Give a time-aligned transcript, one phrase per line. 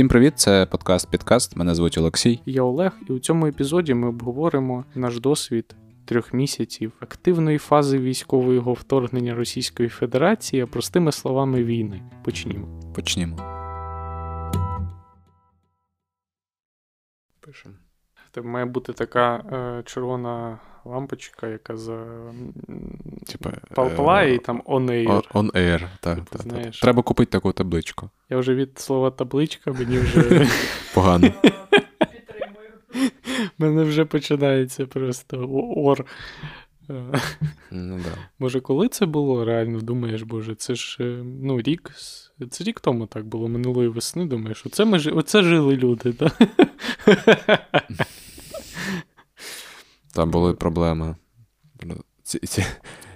[0.00, 1.56] Всім привіт, це подкаст Підкаст.
[1.56, 2.40] Мене звуть Олексій.
[2.46, 5.74] Я Олег, і у цьому епізоді ми обговоримо наш досвід
[6.04, 12.02] трьох місяців активної фази військового вторгнення Російської Федерації, а простими словами війни.
[12.24, 12.92] Почнімо.
[12.94, 13.36] Почнімо.
[17.40, 17.74] Пишемо.
[18.34, 22.06] Це має бути така е, червона лампочка, яка за
[23.26, 25.32] Типа, палпала і там on air.
[25.32, 26.16] On air, так.
[26.16, 26.78] Типу, та, знаєш.
[26.78, 26.82] та.
[26.82, 28.10] Треба купити таку табличку.
[28.30, 30.46] Я вже від слова табличка, мені вже
[30.94, 31.30] Погано.
[33.58, 36.06] мене вже починається просто ор.
[36.90, 37.20] Е,
[37.70, 38.12] ну, да.
[38.38, 41.90] Боже, коли це було реально, думаєш, боже, це ж е, ну, рік.
[41.94, 46.12] з- Це рік тому так було, минулої весни, думаєш, оце ми жи- оце жили люди,
[46.12, 46.38] так?
[50.14, 51.16] Там були проблеми.
[52.22, 52.66] Ці, ці, ці,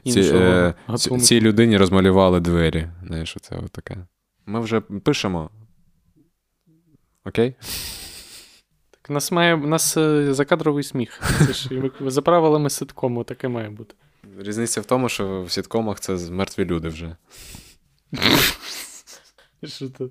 [0.04, 2.88] Іншого е, ці, цій людині розмалювали двері.
[3.06, 3.96] Знаєш, оце таке.
[4.46, 5.50] Ми вже пишемо.
[7.24, 7.54] Окей?
[8.90, 11.22] Так, у нас має у нас е, закадровий сміх.
[11.46, 13.94] Це ж за правилами ситкому таке має бути.
[14.38, 17.16] Різниця в тому, що в сіткомах це мертві люди вже.
[19.66, 20.10] Що то?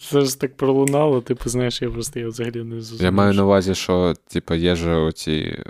[0.00, 3.02] Це ж так пролунало, типу, знаєш, я просто я взагалі не зрозумів.
[3.02, 5.64] Я маю на увазі, що типу, є ж оці е,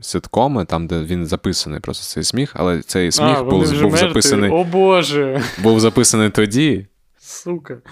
[0.00, 3.96] ситкоми, там, де він записаний просто цей сміх, але цей сміх а, був, був, мертві.
[3.96, 5.42] записаний, О Боже!
[5.62, 6.86] був записаний тоді.
[7.18, 7.82] Сука.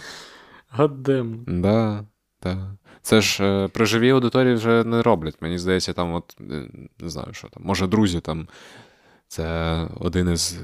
[0.69, 1.45] Гаддем.
[1.47, 2.05] Да,
[2.43, 2.77] да.
[3.03, 5.37] Це ж е, при живій аудиторії вже не роблять.
[5.41, 6.69] Мені здається, там, от, е,
[6.99, 8.49] не знаю, що там, може, друзі, там,
[9.29, 10.59] це один із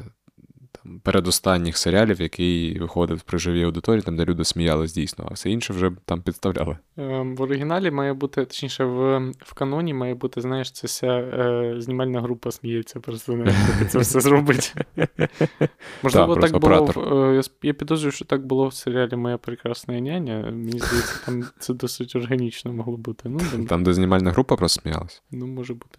[1.02, 5.72] передостанніх серіалів, який виходив при живій аудиторії, там, де люди сміялись дійсно, а все інше
[5.72, 6.78] вже там підставляли.
[6.96, 11.74] Ем, В оригіналі має бути, точніше, в, в каноні має бути, знаєш, це вся е,
[11.78, 13.32] знімальна група сміється, просто
[13.80, 14.74] як це все зробить.
[16.02, 16.92] Можливо, так було.
[17.36, 20.40] е, я, підозрюю, що так було в серіалі Моя прекрасна няня.
[20.50, 23.28] Мені здається, там це досить органічно могло бути.
[23.28, 25.22] Ну, там, Там, де знімальна група просто сміялась.
[25.30, 25.98] ну може бути.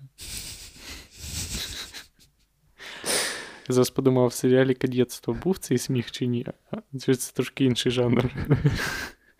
[3.55, 6.46] Я зараз подумав, в серіалі кадетство був цей сміх чи ні?
[7.06, 8.26] Чи це трошки інший жанр?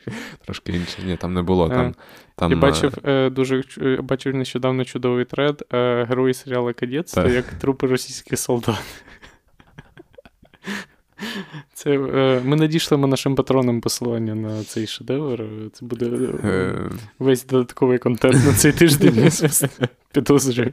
[0.46, 0.98] Трошки інше.
[1.06, 1.70] Ні, там не було.
[1.70, 1.96] Там,
[2.36, 7.46] там, Я бачив е, дуже е, бачив нещодавно чудовий тред е, герої серіалу Кадетство як
[7.46, 8.80] трупи російських солдат.
[11.74, 11.98] Це,
[12.46, 15.44] ми надішлемо нашим патронам посилання на цей шедевр.
[15.74, 16.30] Це буде
[17.20, 19.32] весь додатковий контент на цей тиждень.
[20.12, 20.72] Підозрюю.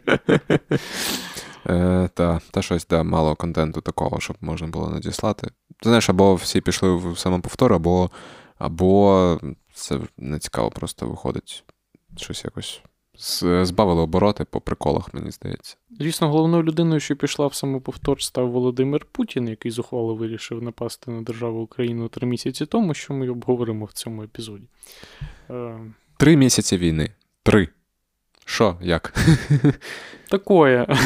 [1.66, 5.46] Е, та, та щось, да, мало контенту такого, щоб можна було надіслати.
[5.82, 8.10] Ти знаєш, або всі пішли в самоповтор, або,
[8.58, 9.38] або
[9.74, 11.64] це не цікаво просто виходить.
[12.16, 12.82] Щось якось
[13.62, 15.76] збавили обороти по приколах, мені здається.
[15.90, 21.22] Звісно, головною людиною, що пішла в самоповтор, став Володимир Путін, який зухвало вирішив напасти на
[21.22, 24.64] державу Україну три місяці тому, що ми обговоримо в цьому епізоді.
[25.50, 25.78] Е,
[26.16, 27.10] Три місяці війни.
[27.42, 27.68] Три.
[28.44, 29.14] Що, як?
[30.30, 30.86] Такое.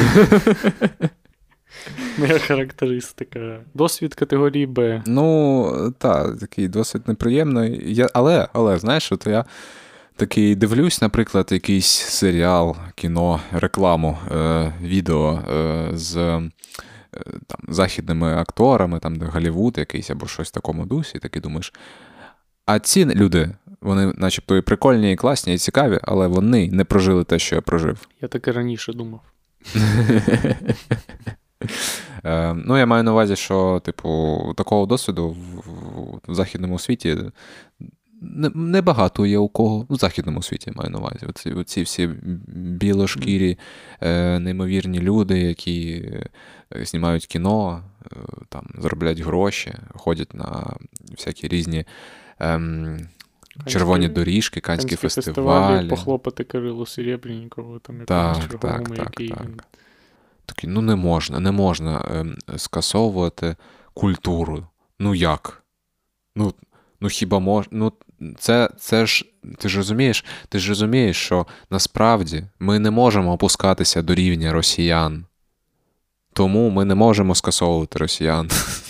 [2.17, 3.59] Моя характеристика.
[3.73, 5.03] Досвід категорії Б.
[5.05, 7.93] Ну, так, такий досить неприємний.
[7.93, 9.45] Я, але, але, знаєш, от я
[10.15, 16.49] такий дивлюсь, наприклад, якийсь серіал, кіно, рекламу, е, відео е, з е,
[17.47, 21.73] там, західними акторами, там, де Голлівуд якийсь або щось в такому дусі, і такий думаєш.
[22.67, 23.49] А ці люди,
[23.81, 27.61] вони начебто і прикольні, і класні, і цікаві, але вони не прожили те, що я
[27.61, 28.07] прожив.
[28.21, 29.21] Я так і раніше думав.
[32.23, 35.35] Е, ну, я маю на увазі, що, типу, такого досвіду
[36.27, 37.17] в, західному світі
[38.55, 39.85] небагато є у кого.
[39.89, 41.25] В західному світі маю на увазі.
[41.29, 42.09] Оці, оці всі
[42.47, 43.57] білошкірі,
[44.01, 48.15] е, неймовірні люди, які е, знімають кіно, е,
[48.49, 50.75] там, заробляють гроші, ходять на
[51.11, 51.85] всякі різні.
[52.39, 52.99] Ем,
[53.65, 55.89] Червоні доріжки, канські фестивалі.
[55.89, 59.41] Похлопати Кирилу Серебреннікову, там Так, черговому, так, так, який так.
[59.41, 59.59] він.
[60.45, 63.55] Такий, ну не можна, не можна ем, скасовувати
[63.93, 64.67] культуру.
[64.99, 65.63] Ну як?
[66.35, 66.53] Ну,
[67.01, 67.69] ну хіба можна?
[67.71, 67.93] Ну,
[68.39, 69.25] це, це ж,
[69.57, 75.25] ти ж розумієш, ти ж розумієш, що насправді ми не можемо опускатися до рівня росіян.
[76.33, 78.49] Тому ми не можемо скасовувати росіян.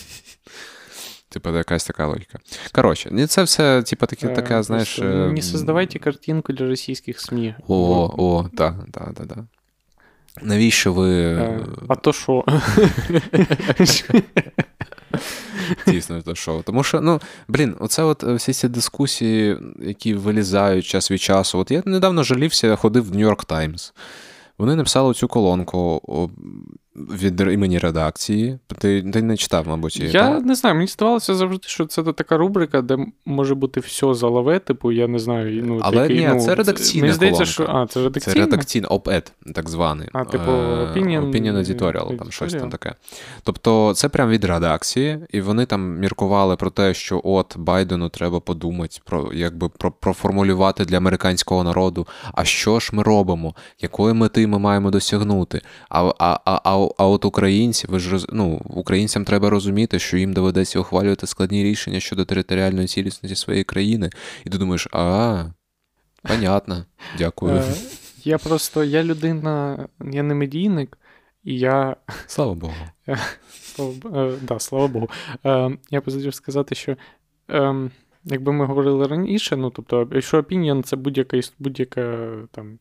[1.37, 2.39] Типа, якась така логіка.
[2.71, 4.97] Коротше, і це все, типа, таке, Е, така, знаєш.
[4.97, 7.55] Не ем, создавайте картинку для російських СМІ.
[7.67, 9.37] О, о, так, так, так, так.
[10.41, 11.23] Навіщо ви.
[11.23, 12.43] Е, А то що?
[15.87, 16.61] Дійсно, то шоу.
[16.61, 21.59] Тому що, ну, блін, оце от е, всі ці дискусії, які вилізають час від часу.
[21.59, 23.93] От я недавно жалівся, ходив в Нью-Йорк Таймс.
[24.57, 26.01] Вони написали цю колонку.
[26.97, 28.59] Від імені редакції.
[28.77, 29.99] Ти ти не читав, мабуть.
[29.99, 30.45] Я так?
[30.45, 34.91] не знаю, мені здавалося завжди, що це така рубрика, де може бути все залаве, типу,
[34.91, 35.63] я не знаю.
[35.65, 38.33] Ну, Але такий, ні, ну, це редакційна Мені здається, що а, це редакційна?
[38.33, 40.09] Це редакційний op-ed, так званий.
[40.13, 42.93] А, типу, opinion, opinion editorial, там щось там таке.
[43.43, 48.39] Тобто, це прям від редакції, і вони там міркували про те, що от Байдену треба
[48.39, 54.47] подумати, про якби про проформулювати для американського народу, а що ж ми робимо, якої мети
[54.47, 55.61] ми маємо досягнути.
[55.89, 60.33] А а, а, а, а от українці, ви ж ну, українцям треба розуміти, що їм
[60.33, 64.09] доведеться ухвалювати складні рішення щодо територіальної цілісності своєї країни.
[64.45, 65.45] І ти думаєш, а,
[66.21, 66.85] понятно,
[67.17, 67.55] дякую.
[67.55, 67.73] Е,
[68.23, 70.97] я просто я людина, я не медійник,
[71.43, 71.95] і я.
[72.27, 72.73] Слава Богу.
[73.61, 75.09] Слава, е, да, слава Богу.
[75.45, 76.95] Е, я хотів сказати, що.
[77.49, 77.91] Ем,
[78.29, 82.79] якби ми говорили раніше, ну тобто, якщо opinion, це будь-яка будь-яка там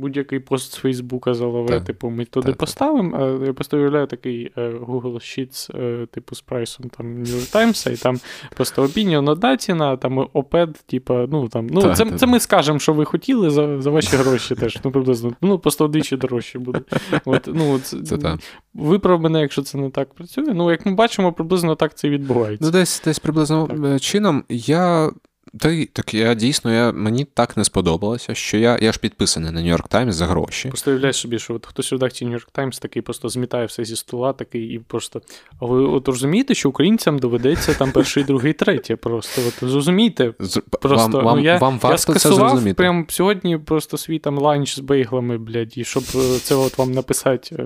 [0.00, 3.40] будь-який пост з Фейсбука залове, типу, ми туди поставимо.
[3.46, 7.92] Я просто уявляю такий е, Google Sheets, е, типу, з прайсом там New York Times,
[7.92, 8.20] і там
[8.56, 12.18] просто opinion одна ціна, там опед, типу, ну там, ну так, це так.
[12.18, 14.78] це ми скажемо, що ви хотіли за за ваші гроші теж.
[14.84, 15.32] Ну, приблизно.
[15.42, 16.80] Ну, просто вдвічі дорожче буде.
[17.24, 18.38] От, ну, це, це
[18.74, 20.52] Виправ мене, якщо це не так працює.
[20.54, 22.64] Ну, як ми бачимо, приблизно так це відбувається.
[22.64, 24.00] Ну, десь десь приблизно так.
[24.00, 25.10] чином я.
[25.58, 29.60] Та так я дійсно я, мені так не сподобалося, що я я ж підписаний на
[29.60, 30.68] Нью-Йорк Таймс за гроші.
[30.68, 33.96] Просто уявляєш собі, що от хтось в редакції Нью-Йорк Таймс такий просто змітає все зі
[33.96, 35.22] стола, такий і просто.
[35.60, 38.96] А ви от розумієте, що українцям доведеться там перший, другий, третє.
[38.96, 40.32] Просто от зрозумійте.
[40.80, 42.74] Просто вам, ну, я, вам варто я скасував це зрозуміти.
[42.74, 46.92] прям сьогодні просто свій там ланч з бейглами, блядь, і щоб е, це от вам
[46.92, 47.64] написати, е,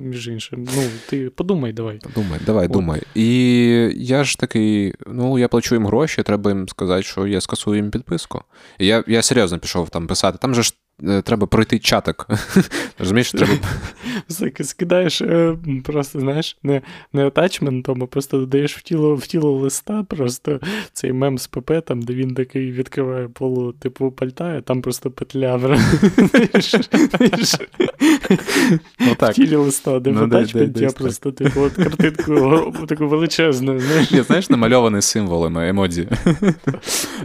[0.00, 0.68] між іншим.
[0.76, 1.98] Ну, ти подумай, давай.
[1.98, 2.72] Подумай, давай, от.
[2.72, 3.02] думай.
[3.14, 3.28] І
[3.94, 7.76] я ж такий, ну я плачу їм гроші, треба їм сказати сказати, що я скасую
[7.76, 8.42] їм підписку.
[8.78, 10.38] Я я серйозно пішов там писати.
[10.38, 10.74] Там же ж
[11.24, 12.26] треба пройти чатик.
[12.98, 13.52] Розумієш, треба.
[14.60, 16.82] Скидаєш е, просто, знаєш, не
[17.12, 20.60] не атачментом, а просто додаєш в тіло в тіло листа, просто
[20.92, 25.60] цей мем з ПП, там, де він такий відкриває полу, типу, пальта, там просто петля.
[29.00, 33.80] Ну, в тілі листа, де в атачменті, я просто типу, от картинку таку величезну.
[34.26, 36.08] Знаєш, намальований символами емодзі.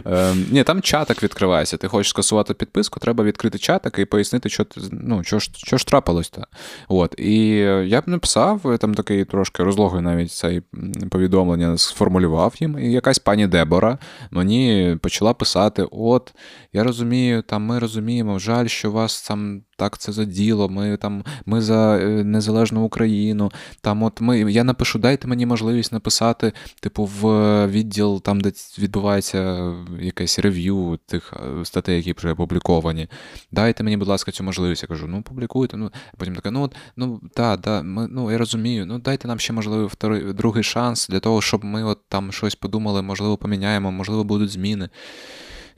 [0.04, 1.76] Ем, ні, там чатик відкривається.
[1.76, 5.86] Ти хочеш скасувати підписку, треба відкрити чатик і пояснити, що ну, що ж що ж
[5.86, 6.42] трапилось-то.
[6.88, 7.14] От.
[7.18, 7.48] І
[7.86, 10.62] я б написав, там такий трошки розлогий навіть цей
[11.10, 12.78] повідомлення сформулював їм.
[12.78, 13.98] І якась пані Дебора
[14.30, 16.34] мені почала писати: От,
[16.72, 21.24] я розумію, там ми розуміємо, жаль, що вас там так це за діло, ми там
[21.46, 23.52] ми за е, незалежну Україну.
[23.80, 29.72] Там от ми, Я напишу, дайте мені можливість написати, типу, в відділ, там, де відбувається
[30.00, 33.08] якесь рев'ю тих е, статей, які вже опубліковані.
[33.52, 34.82] Дайте мені, будь ласка, цю можливість.
[34.82, 35.76] Я кажу, ну публікуйте.
[35.76, 39.38] Ну, Потім така, ну от ну да, да, ми, ну я розумію, ну дайте нам
[39.38, 43.92] ще, можливо, вторий, другий шанс для того, щоб ми от там щось подумали, можливо, поміняємо,
[43.92, 44.88] можливо, будуть зміни.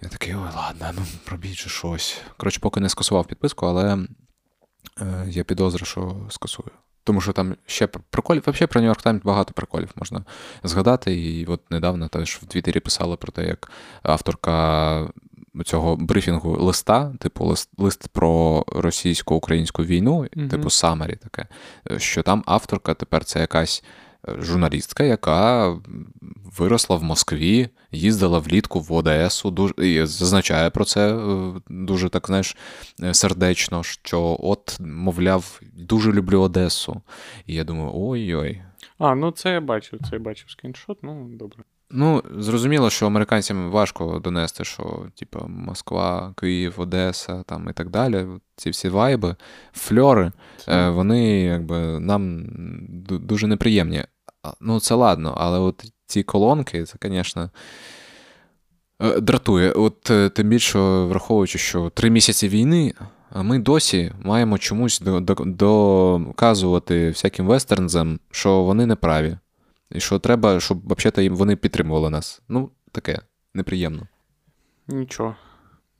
[0.03, 2.21] Я такий, ой, ладно, ну робіть же щось.
[2.37, 3.99] Коротше, поки не скасував підписку, але
[5.01, 6.71] е, я підозрюю, що скасую.
[7.05, 10.25] Тому що там ще приколів, взагалі про Нью-Йорк Таймс багато приколів можна
[10.65, 11.21] згадати.
[11.21, 13.71] І от недавно теж в Твіттері писали про те, як
[14.03, 15.09] авторка
[15.65, 20.49] цього брифінгу листа, типу лист лист про російсько-українську війну, mm-hmm.
[20.49, 21.47] типу Самарі таке,
[21.97, 23.85] що там авторка тепер це якась
[24.39, 25.77] журналістка, яка
[26.59, 32.27] виросла в Москві, їздила влітку в Одесу, дуже, і зазначає про це е, дуже так,
[32.27, 32.57] знаєш,
[33.03, 37.03] е, сердечно, що от, мовляв, дуже люблю Одесу.
[37.47, 38.63] І я думаю, ой-ой.
[38.99, 41.65] А, ну це я бачив, це я бачив скріншот, ну добре.
[41.91, 48.27] Ну, зрозуміло, що американцям важко донести, що типу, Москва, Київ, Одеса там і так далі.
[48.57, 49.37] Ці всі вайби,
[49.73, 50.91] фльори, це...
[50.91, 52.47] вони якби нам
[53.09, 54.05] дуже неприємні.
[54.61, 57.51] Ну, це ладно, але от ці колонки, це, звісно,
[59.03, 59.73] е, дратує.
[59.73, 62.95] От е, тим більше, враховуючи, що три місяці війни,
[63.35, 65.01] ми досі маємо чомусь
[65.47, 69.39] доказувати всяким вестернзам, що вони не праві.
[69.91, 72.43] І що треба, щоб взагалі вони підтримували нас.
[72.49, 73.21] Ну, таке
[73.55, 74.07] неприємно.
[74.89, 75.37] Нічого,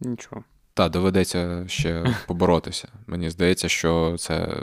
[0.01, 0.45] нічого.
[0.75, 2.89] Так, доведеться ще поборотися.
[3.07, 4.57] Мені здається, що це.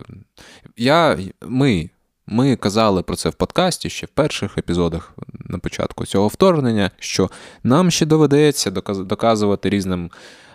[0.77, 1.89] Я, Ми
[2.27, 7.29] ми казали про це в подкасті ще в перших епізодах на початку цього вторгнення, що
[7.63, 10.11] нам ще доведеться доказувати різним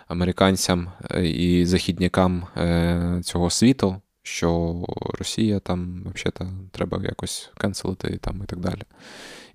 [0.07, 4.75] американцям е, і західнякам е, цього світу, що
[5.19, 8.81] Росія там взагалі треба якось канцелити там і так далі.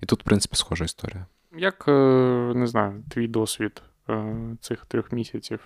[0.01, 1.25] І тут, в принципі, схожа історія.
[1.57, 1.91] Як е,
[2.55, 3.81] не знаю, твій досвід
[4.61, 5.59] цих трьох місяців,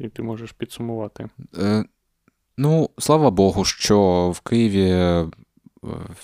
[0.00, 1.28] і ти можеш підсумувати?
[2.58, 5.26] Ну, слава Богу, що в Києві е,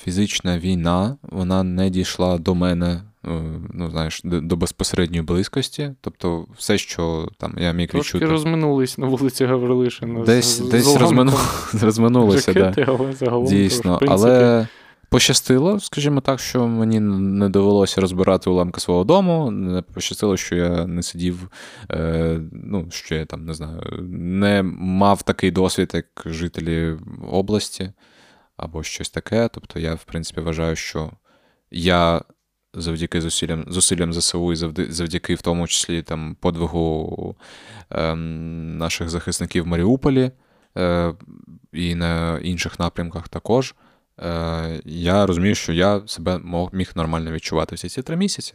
[0.04, 3.42] фізична війна вона не дійшла до мене Е,
[3.75, 5.90] ну, знаєш, до безпосередньої близькості.
[6.00, 8.33] Тобто, все, що там я міг Трошки відчути.
[8.33, 10.25] розминулись на вулиці Гаврилишина.
[10.25, 11.33] Десь з, десь розмину...
[11.83, 12.97] розминулися, Жакети, да.
[12.99, 13.47] але загалом.
[13.47, 14.31] Дійсно, то, принципі...
[14.31, 14.66] але.
[15.09, 19.50] Пощастило, скажімо так, що мені не довелося розбирати уламки свого дому.
[19.50, 21.49] Не пощастило, що я не сидів,
[21.90, 26.97] е, ну, що я там не знаю, не мав такий досвід, як жителі
[27.31, 27.92] області,
[28.62, 29.49] або щось таке.
[29.52, 31.11] Тобто, я, в принципі, вважаю, що
[31.71, 32.23] я
[32.75, 34.57] завдяки зусиллям зусиллям ЗСУ і
[34.92, 37.37] завдяки, в тому числі там, подвигу
[37.90, 40.31] е, наших захисників в Маріуполі
[40.76, 41.14] е,
[41.73, 43.75] і на інших напрямках також.
[44.21, 46.40] Е, Я розумію, що я себе
[46.73, 48.54] міг нормально відчувати всі ці три місяці.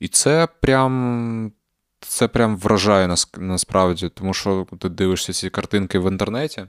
[0.00, 1.52] І це прям.
[2.04, 6.66] Це прям вражає нас насправді, тому що ти дивишся ці картинки в інтернеті.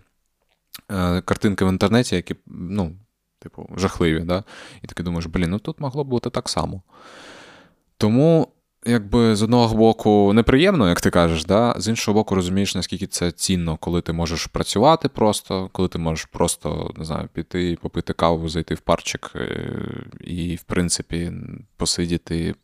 [0.92, 2.96] Е, картинки в інтернеті, які ну,
[3.39, 4.20] типу, жахливі.
[4.20, 4.44] Да?
[4.82, 6.82] І таки думаєш, блін, ну тут могло б бути так само.
[7.98, 8.48] Тому,
[8.86, 11.75] якби з одного боку, неприємно, як ти кажеш, да?
[11.77, 16.25] з іншого боку, розумієш, наскільки це цінно, коли ти можеш працювати просто, коли ти можеш
[16.25, 19.70] просто не знаю, піти, попити каву, зайти в парчик е,
[20.22, 21.32] і, в принципі,
[21.77, 22.56] посидіти,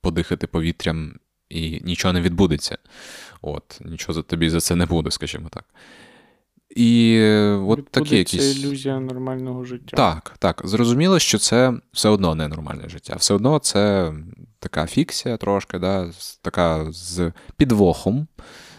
[0.00, 1.14] подихати повітрям,
[1.48, 2.78] і нічого не відбудеться.
[3.42, 5.64] От, Нічого за тобі за це не буде, скажімо так.
[6.76, 7.22] І
[7.66, 8.56] от такі якісь...
[8.56, 9.96] ілюзія нормального життя.
[9.96, 10.62] Так, так.
[10.64, 13.16] Зрозуміло, що це все одно не нормальне життя.
[13.18, 14.12] Все одно це
[14.58, 16.10] така фікція трошки, да,
[16.42, 18.26] така з підвохом.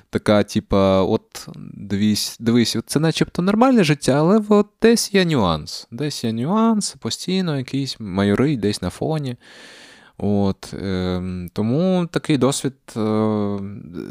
[0.09, 5.87] Така, типа, от дивись, дивись, це начебто нормальне життя, але от десь є нюанс.
[5.91, 9.35] Десь є нюанс, постійно якийсь майори десь на фоні.
[10.17, 11.21] От, е,
[11.53, 13.57] Тому такий досвід е,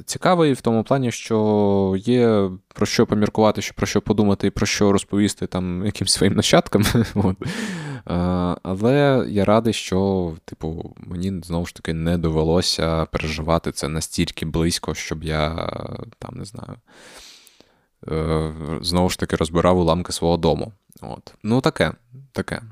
[0.05, 4.93] цікавий в тому плані, що є про що поміркувати, про що подумати і про що
[4.93, 6.85] розповісти там якимсь своїм нащадкам.
[7.15, 7.37] От.
[7.43, 7.47] Е,
[8.63, 14.95] але я радий, що типу, мені знову ж таки не довелося переживати це настільки близько,
[14.95, 15.71] щоб я
[16.19, 16.75] там не знаю.
[18.11, 20.73] Е, знову ж таки розбирав уламки свого дому.
[21.01, 21.35] От.
[21.43, 21.93] Ну, таке,
[22.33, 22.63] таке.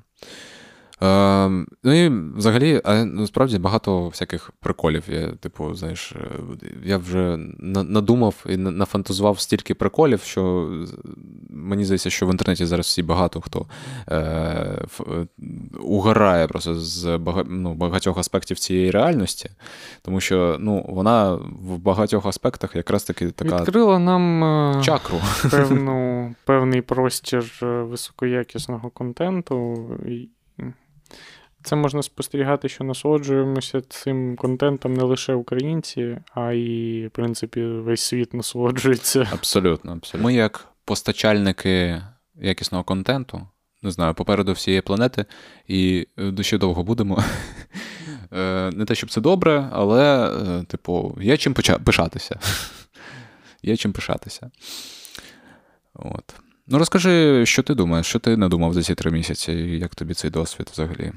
[1.03, 1.49] Е,
[1.83, 5.05] Ну і взагалі, а насправді багато всяких приколів.
[5.09, 6.31] Я, Типу, знаєш, е,
[6.85, 10.73] я вже надумав і нафантазував стільки приколів, що
[11.51, 13.67] мені здається, що в інтернеті зараз всі багато хто
[14.09, 15.27] е, е
[15.81, 19.51] угорає просто з бага, ну, багатьох аспектів цієї реальності,
[20.03, 23.61] тому що ну, вона в багатьох аспектах якраз таки така.
[23.61, 25.17] Відкрила нам е, чакру.
[25.51, 29.89] Певну, певний простір високоякісного контенту.
[31.63, 38.01] Це можна спостерігати, що насолоджуємося цим контентом не лише українці, а й, в принципі, весь
[38.01, 39.29] світ насолоджується.
[39.33, 40.27] Абсолютно, абсолютно.
[40.27, 42.03] Ми, як постачальники
[42.35, 43.47] якісного контенту,
[43.83, 45.25] не знаю, попереду всієї планети,
[45.69, 46.07] і
[46.41, 47.25] ще довго будемо.
[48.33, 52.39] Е, не те, щоб це добре, але, е, типу, є чим пишатися.
[53.63, 54.51] Є чим пишатися.
[55.95, 56.35] От.
[56.67, 60.15] Ну, розкажи, що ти думаєш, що ти надумав за ці три місяці, і як тобі
[60.15, 61.13] цей досвід взагалі?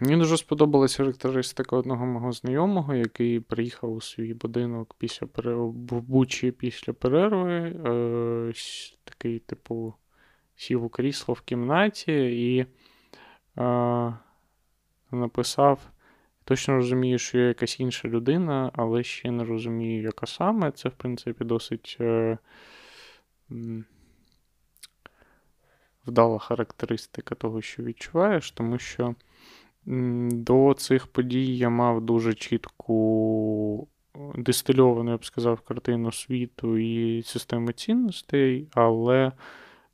[0.00, 5.26] Мені дуже сподобалася характеристика одного мого знайомого, який приїхав у свій будинок після
[5.90, 7.52] Бучі після перерви.
[7.52, 8.52] Е,
[9.04, 9.94] Такий, типу,
[10.56, 12.12] сів у крісло в кімнаті
[12.46, 12.66] і
[13.58, 14.14] е,
[15.10, 15.90] написав:
[16.44, 20.70] точно розумію, що я якась інша людина, але ще не розумію, яка саме.
[20.70, 21.96] Це, в принципі, досить.
[22.00, 22.38] Е,
[26.06, 29.14] вдала характеристика того, що відчуваєш, тому що
[30.30, 33.88] до цих подій я мав дуже чітку
[34.34, 39.32] дистильовану, я б сказав, картину світу і системи цінностей, але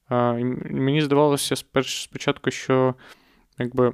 [0.09, 0.33] а,
[0.71, 2.95] мені здавалося спочатку, що
[3.59, 3.93] якби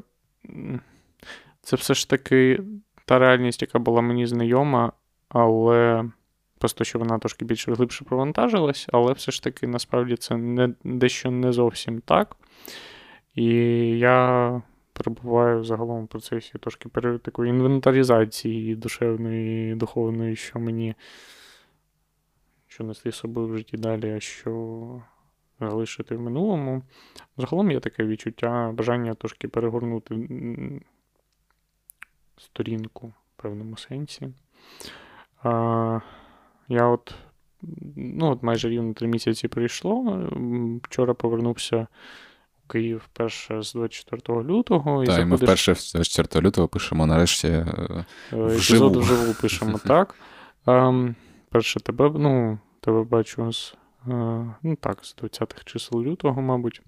[1.63, 2.61] це все ж таки
[3.05, 4.93] та реальність, яка була мені знайома,
[5.29, 6.05] але
[6.65, 11.31] просто що вона трошки більш глибше провантажилась, але все ж таки насправді це не, дещо
[11.31, 12.37] не зовсім так.
[13.35, 13.45] І
[13.99, 20.95] я перебуваю загалом в процесі трошки такої інвентаризації душевної духовної, що мені
[22.67, 25.03] що нести з собою в житті далі, а що
[25.61, 26.83] залишити в минулому.
[27.37, 30.29] Загалом є таке відчуття, бажання трошки перегорнути
[32.37, 34.29] сторінку в певному сенсі.
[36.69, 37.15] Я от
[37.97, 40.23] ну, от майже рівно три місяці пройшло.
[40.83, 41.87] Вчора повернувся
[42.65, 45.03] у Київ вперше з 24 лютого.
[45.03, 45.31] І Так, заходиш...
[45.31, 47.49] ми вперше з 24 лютого пишемо нарешті.
[47.49, 50.15] Е, епізод вживу пишемо так.
[50.67, 51.05] А,
[51.51, 53.75] Перше тебе ну, тебе бачу з
[54.07, 56.83] ну так, з 20-х чисел лютого, мабуть.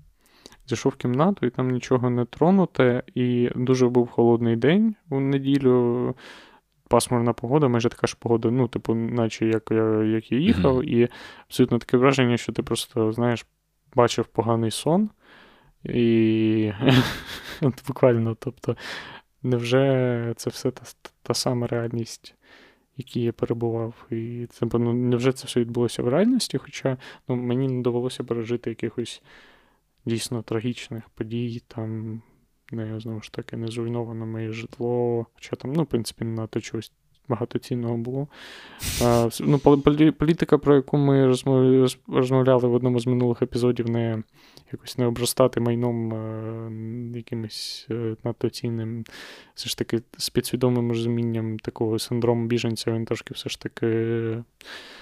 [0.67, 3.03] Зайшов в кімнату і там нічого не тронуте.
[3.15, 6.15] І дуже був холодний день у неділю.
[6.89, 11.05] Пасмурна погода, майже така ж погода, ну, типу, наче як я як я їхав, mm-hmm.
[11.05, 11.09] і
[11.47, 13.47] абсолютно таке враження, що ти просто, знаєш,
[13.95, 15.11] бачив поганий сон.
[15.85, 16.73] І
[17.61, 18.77] от буквально, тобто,
[19.43, 20.83] невже це все та,
[21.23, 22.35] та сама реальність,
[22.97, 24.07] в якій я перебував?
[24.11, 26.59] І це ну, невже це все відбулося в реальності?
[26.59, 26.97] Хоча
[27.29, 29.23] ну, мені не довелося пережити якихось
[30.05, 32.23] дійсно трагічних подій, там,
[32.73, 36.61] не знову ж таки, не зруйновано моє житло, хоча там, ну, в принципі, на те
[36.61, 36.93] чогось
[37.29, 38.29] багатоцінного було.
[39.41, 39.59] Ну,
[40.19, 41.27] Політика, про яку ми
[42.09, 44.23] розмовляли в одному з минулих епізодів, не
[44.73, 46.13] якось не обростати майном
[47.17, 49.05] якимось е, надто цінним,
[49.55, 53.87] все ж таки з підсвідомим розумінням такого синдрому біженця, він трошки все ж таки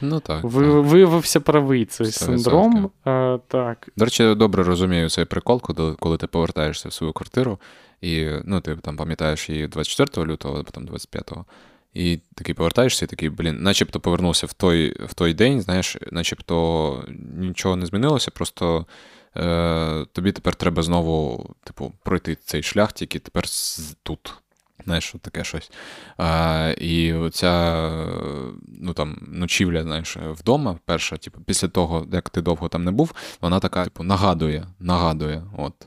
[0.00, 0.84] ну, так, ви, так.
[0.84, 2.10] виявився правий цей 100%.
[2.10, 2.90] синдром.
[3.04, 3.88] А, так.
[3.96, 7.58] До речі, добре розумію цей прикол, коли, коли ти повертаєшся в свою квартиру,
[8.00, 11.44] і ну, ти там пам'ятаєш її 24 лютого, або там 25-го.
[11.94, 17.04] І такий повертаєшся, і такий, блін, начебто повернувся в той в той день, знаєш, начебто
[17.36, 18.86] нічого не змінилося, просто
[19.36, 23.44] е, тобі тепер треба знову, типу, пройти цей шлях, тільки тепер
[24.02, 24.34] тут.
[24.84, 25.70] Знаєш, таке щось.
[26.16, 27.82] А, І оця
[28.68, 33.14] ну, там, ночівля, знаєш, вдома, перша, типу, після того, як ти довго там не був,
[33.40, 35.42] вона така, типу, нагадує, нагадує.
[35.58, 35.86] От.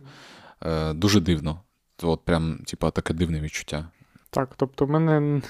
[0.65, 1.61] Е, Дуже дивно.
[2.03, 3.85] От прям, типу, таке дивне відчуття.
[4.29, 5.41] Так, тобто, в мене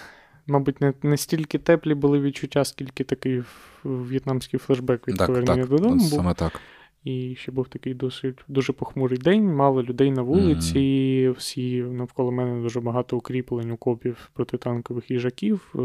[0.48, 3.44] мабуть, не не стільки теплі були відчуття, скільки такий
[3.84, 5.96] в'єтнамський флешбек від повернення додому.
[5.96, 6.10] був.
[6.10, 6.62] Саме так.
[7.04, 11.38] І ще був такий досить дуже похмурий день, мало людей на вулиці, mm-hmm.
[11.38, 15.76] всі навколо мене дуже багато укріплень, окопів протитанкових їжаків.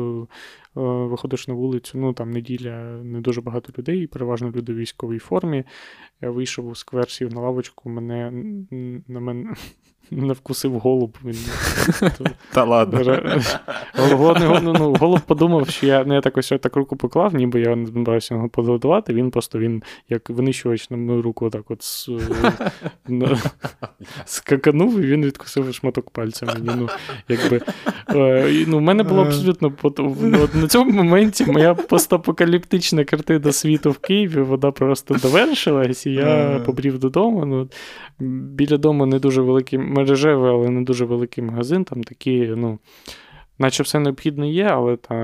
[0.77, 4.77] Е, е, виходиш на вулицю, ну там неділя, не дуже багато людей, переважно люди в
[4.77, 5.65] військовій формі.
[6.21, 8.31] Я вийшов у сквер, сів на лавочку, мене
[9.09, 9.55] на мене
[10.11, 11.19] не вкусив голуб.
[11.25, 11.37] Він,
[12.53, 13.01] Та ладно.
[14.63, 17.87] Ну, ну, голуб подумав, що я не так ось так руку поклав, ніби я не
[17.87, 19.15] збирався його подготувати.
[19.15, 21.83] Він просто він, як винищувач на мою руку, отак от
[24.25, 26.71] скаканув, і він відкусив шматок пальця мені.
[26.77, 26.89] Ну,
[27.29, 27.61] якби,
[28.09, 29.73] е, ну, в мене було абсолютно
[30.23, 36.63] ну, на цьому моменті моя постапокаліптична картина світу в Києві, вона просто довершилась, і я
[36.67, 37.45] побрів додому.
[37.45, 37.69] Ну,
[38.55, 41.85] Біля дому не дуже великий мережевий, але не дуже великий магазин.
[41.85, 42.79] Там такі, ну,
[43.59, 45.15] наче все необхідне є, але та,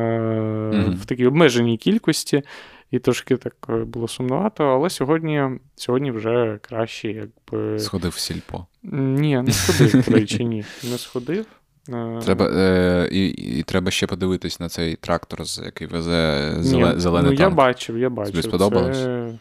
[1.01, 2.43] в такій обмеженій кількості.
[2.91, 5.43] І трошки так е, було сумнувато, але сьогодні
[5.77, 7.79] сьогодні вже краще, якби.
[7.79, 8.67] Сходив в сільпо.
[8.93, 10.65] Ні, не сходив, до речі, ні.
[10.91, 11.47] Не сходив.
[11.89, 17.01] Е, треба, е, і, і треба ще подивитись на цей трактор, який везе зеле, ні,
[17.01, 17.51] зелений ну, танк.
[17.51, 18.33] Я бачив, я бачив.
[18.33, 18.99] Тобі сподобалось?
[18.99, 19.39] Це...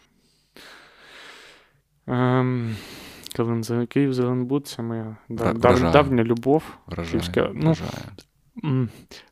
[2.06, 2.76] Ем...
[3.88, 5.92] Київ Зеленбуд це моя дав...
[5.92, 6.62] давня любов.
[6.86, 7.50] Вражає, Київська...
[7.54, 7.76] Ну,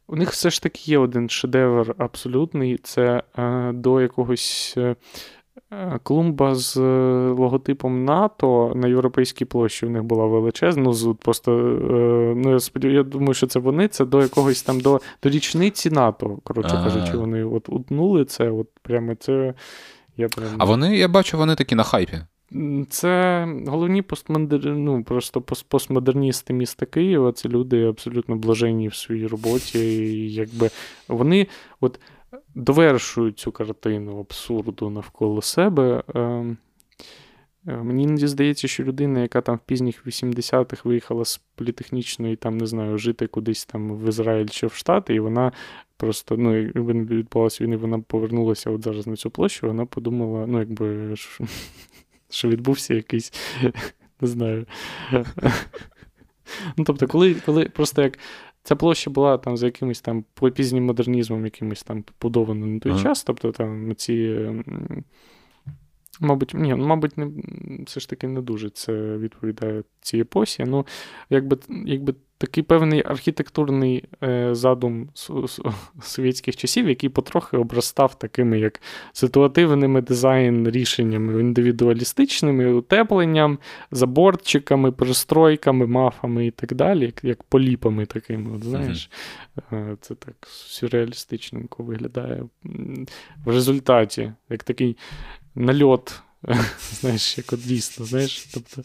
[0.06, 2.78] У них все ж таки є один шедевр абсолютний.
[2.78, 4.96] Це е, до якогось е
[6.02, 6.80] клумба з е,
[7.30, 9.86] логотипом НАТО на Європейській площі.
[9.86, 10.82] У них була величезна.
[10.82, 13.88] Ну, просто, е, ну, я сподіваюся, я думаю, що це вони.
[13.88, 16.38] Це до якогось там до до річниці НАТО.
[16.44, 18.50] Коротше кажучи, вони от утнули це.
[18.50, 19.54] От прямо це.
[20.16, 20.48] Я прям...
[20.58, 22.18] А вони, я бачу, вони такі на хайпі.
[22.88, 24.66] Це головні постмодер...
[24.66, 27.32] ну, просто постмодерністи міста Києва.
[27.32, 29.78] Це люди абсолютно блаженні в своїй роботі.
[29.78, 30.70] І якби
[31.08, 31.46] Вони
[31.80, 32.00] от
[32.54, 36.02] довершують цю картину абсурду навколо себе.
[36.14, 36.56] Ем,
[37.66, 42.58] е, мені іноді здається, що людина, яка там в пізніх 80-х виїхала з політехнічної, там,
[42.58, 45.52] не знаю, жити кудись там в Ізраїль чи в Штати, і вона
[45.96, 50.46] просто, ну, якби не відбулася війни, вона повернулася от зараз на цю площу, вона подумала,
[50.46, 51.14] ну, якби
[52.30, 53.32] що відбувся якийсь,
[54.20, 54.66] не знаю.
[56.76, 58.18] Ну, Тобто, коли коли просто як
[58.66, 60.24] ця площа була там за якимось там
[60.54, 63.02] пізнім модернізмом, якимось там побудована на той ага.
[63.02, 64.46] час, тобто там ці.
[66.20, 67.30] Мабуть, ні, ну, мабуть, не,
[67.86, 70.64] все ж таки не дуже це відповідає цій епосі.
[70.66, 70.86] Ну,
[71.30, 75.08] якби якби такий певний архітектурний е, задум
[76.02, 78.80] совєтських часів, який потрохи обростав такими як
[79.12, 83.58] ситуативними дизайн рішеннями, індивідуалістичними, утепленням,
[83.90, 88.56] заборчиками, пристройками, мафами і так далі, як, як поліпами такими.
[88.56, 89.10] от, знаєш.
[89.70, 89.96] Mm-hmm.
[90.00, 92.44] Це так сюрреалістичненько виглядає
[93.44, 94.96] в результаті, як такий
[95.56, 96.20] нальот.
[96.92, 98.82] Знаєш, як от дійсно, знаєш, тобто.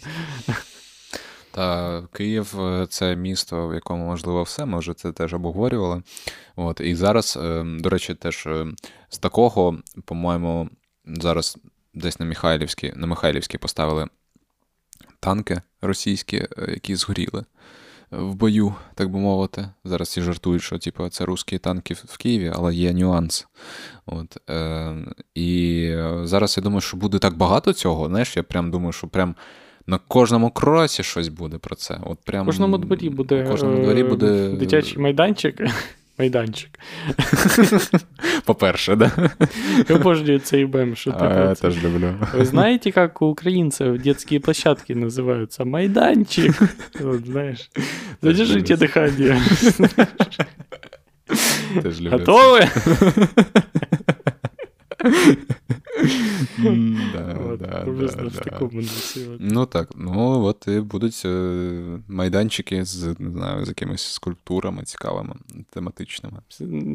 [1.52, 2.56] Та Київ
[2.90, 4.66] це місто, в якому можливо все.
[4.66, 6.04] Ми вже це теж обговорювали.
[6.56, 8.68] От І зараз, е, до речі, теж е,
[9.10, 10.70] з такого, по-моєму,
[11.06, 11.58] зараз
[11.94, 14.08] десь на Михайлівській, на Михайлівській поставили
[15.20, 17.46] танки російські, е, які згоріли
[18.12, 19.70] в бою, так би мовити.
[19.84, 23.48] Зараз всі жартують, що типу, це русські танки в Києві, але є нюанс.
[24.06, 24.96] От, е,
[25.36, 28.08] І зараз я думаю, що буде так багато цього.
[28.08, 29.36] Знаєш, я прям думаю, що прям.
[29.88, 32.00] На кожному кроці щось буде про це.
[32.04, 34.50] От прям, В кожному дворі буде, кожному дворі буде...
[34.50, 35.62] дитячий майданчик
[36.19, 36.71] Майданчик.
[38.45, 39.13] По-перше, да?
[39.89, 42.15] Я обожнюю цей бем, що а, Я теж люблю.
[42.35, 45.65] Вы знаете, как у украинцев детские площадки называются?
[45.65, 46.55] Майданчик.
[47.01, 47.71] Вот, знаешь.
[48.23, 49.39] Задержите дыхание.
[52.11, 52.69] Готовы?
[59.40, 65.36] Ну так, ну от і будуть е, майданчики з не знаю, з якимись скульптурами цікавими,
[65.70, 66.38] тематичними.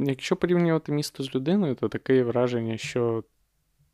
[0.07, 3.25] Якщо порівнювати місто з людиною, то таке враження, що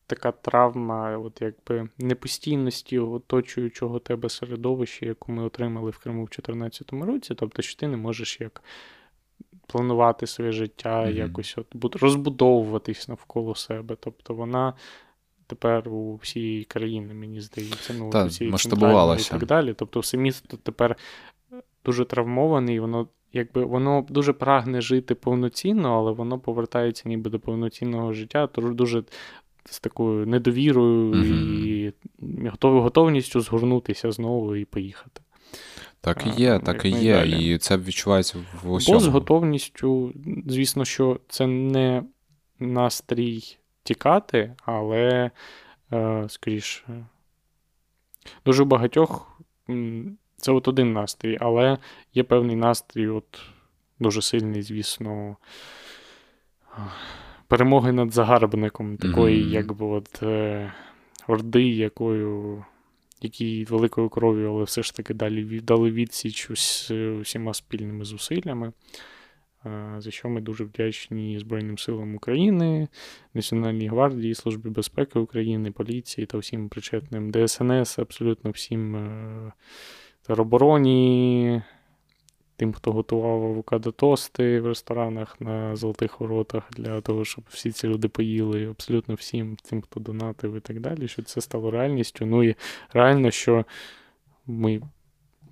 [0.06, 6.92] така травма, от якби непостійності оточуючого тебе середовища, яку ми отримали в Криму в 2014
[6.92, 8.62] році, тобто, що ти не можеш як.
[9.72, 11.16] Планувати своє життя, mm-hmm.
[11.16, 13.96] якось от розбудовуватись навколо себе.
[14.00, 14.74] Тобто вона
[15.46, 19.36] тепер у всій країні, мені здається, ну, Та, усій масштабувалося.
[19.36, 19.74] і так далі.
[19.74, 20.96] Тобто, все місто тепер
[21.84, 27.40] дуже травмоване, і воно якби воно дуже прагне жити повноцінно, але воно повертається ніби до
[27.40, 29.04] повноцінного життя, то дуже
[29.64, 31.92] з такою недовірою mm-hmm.
[32.20, 35.20] і готовністю згорнутися знову і поїхати.
[36.02, 37.14] Так і є, так і є.
[37.14, 37.54] Далі.
[37.54, 38.98] І це відчувається в усьому.
[38.98, 40.12] Бо з готовністю,
[40.46, 42.02] звісно, що це не
[42.58, 45.30] настрій тікати, але,
[45.92, 47.06] е, скоріше,
[48.44, 49.40] дуже багатьох
[50.36, 51.78] це от один настрій, але
[52.14, 53.40] є певний настрій, от
[53.98, 55.36] дуже сильний, звісно,
[57.48, 59.50] перемоги над загарбником, такої, mm-hmm.
[59.50, 60.72] якби от е,
[61.28, 62.64] орди, якою.
[63.22, 66.50] Які великою кров'ю, але все ж таки далі дали відсіч
[67.20, 68.72] усіма спільними зусиллями.
[69.98, 72.88] За що ми дуже вдячні Збройним силам України,
[73.34, 79.52] Національній гвардії, Службі безпеки України, поліції та всім причетним ДСНС, абсолютно всім е,
[80.26, 81.62] теробороні,
[82.62, 88.08] тим, хто готував авокадо-тости в ресторанах на Золотих Воротах для того, щоб всі ці люди
[88.08, 92.26] поїли, абсолютно всім, тим, хто донатив і так далі, що це стало реальністю.
[92.26, 92.54] Ну і
[92.92, 93.64] реально, що
[94.46, 94.82] ми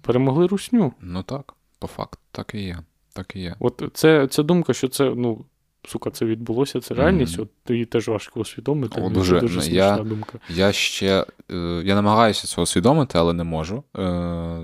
[0.00, 0.92] перемогли русню.
[1.00, 2.78] Ну так, по факту, так і є.
[3.12, 3.54] Так і є.
[3.58, 5.44] От це ця думка, що це, ну,
[5.88, 7.42] сука, це відбулося, це реальність, mm.
[7.42, 9.00] от її теж важко усвідомити.
[9.00, 10.38] О, дуже дуже смішна я, думка.
[10.48, 13.84] Я ще е, я намагаюся це усвідомити, але не можу.
[13.98, 14.60] Е,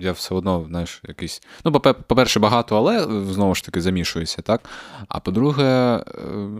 [0.00, 1.42] Я все одно, знаєш, якийсь.
[1.64, 3.02] Ну, по-перше, багато, але
[3.32, 4.70] знову ж таки замішуюся, так?
[5.08, 6.02] А по-друге, е,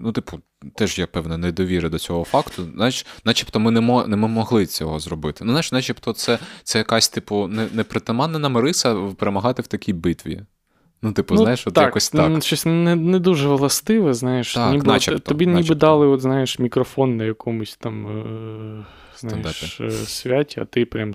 [0.03, 0.41] ну, типу,
[0.75, 2.69] теж є певна недовіра до цього факту.
[2.75, 5.45] Знаєш, начебто ми не мо, не могли цього зробити.
[5.45, 10.43] Ну, знаєш, начебто, це це якась, типу, непритаманна нам риса перемагати в такій битві.
[11.03, 12.43] Ну, типу, ну, знаєш, от так, якось так.
[12.43, 14.55] Щось не не дуже властиве, знаєш.
[14.55, 15.63] Так, ніби, начебто, Тобі начебто.
[15.63, 18.85] ніби дали, от, знаєш, мікрофон на якомусь там е,
[19.19, 21.13] знаєш, е, святі, а ти прям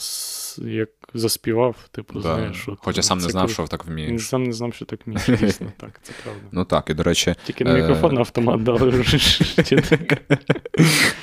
[0.58, 2.22] як заспівав, типу, да.
[2.36, 2.68] знаєш.
[2.68, 4.28] От, Хоча сам не знав, що так вмієш.
[4.28, 6.42] Сам не знав, що так вмієш, дійсно, так, це правда.
[6.52, 7.36] Ну так, і до речі.
[7.44, 9.04] Тільки на мікрофон автомат дали.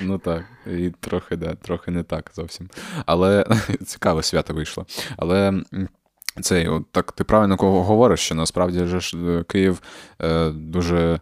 [0.00, 2.68] Ну так, і трохи, да, трохи не так зовсім.
[3.06, 3.46] Але
[3.86, 4.86] цікаве свято вийшло.
[5.16, 5.62] Але.
[6.40, 9.82] Цей, от так ти правильно говориш, що насправді ж е, Київ
[10.22, 11.20] е, дуже